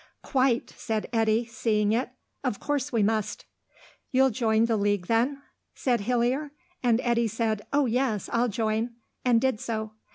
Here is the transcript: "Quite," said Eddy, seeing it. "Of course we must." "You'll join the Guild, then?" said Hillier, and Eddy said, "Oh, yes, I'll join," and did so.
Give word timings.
"Quite," 0.23 0.71
said 0.77 1.07
Eddy, 1.13 1.45
seeing 1.45 1.91
it. 1.91 2.09
"Of 2.43 2.59
course 2.59 2.91
we 2.91 3.03
must." 3.03 3.45
"You'll 4.11 4.31
join 4.31 4.65
the 4.65 4.75
Guild, 4.75 5.03
then?" 5.07 5.43
said 5.75 5.99
Hillier, 6.01 6.53
and 6.81 6.99
Eddy 7.01 7.27
said, 7.27 7.61
"Oh, 7.71 7.85
yes, 7.85 8.27
I'll 8.33 8.47
join," 8.49 8.95
and 9.23 9.39
did 9.39 9.59
so. 9.59 9.91